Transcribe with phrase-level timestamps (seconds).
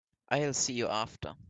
[0.29, 1.35] I'll see you after.